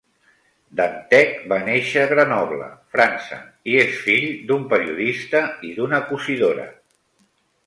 Dantec 0.77 1.35
va 1.51 1.59
néixer 1.67 2.01
a 2.05 2.09
Grenoble, 2.13 2.69
França, 2.95 3.37
i 3.75 3.77
és 3.83 4.01
fill 4.07 4.27
d'un 4.49 4.67
periodista 4.73 5.45
i 5.69 5.71
d'una 5.77 6.01
cosidora. 6.11 6.67